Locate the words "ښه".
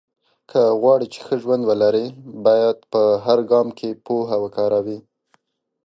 1.25-1.35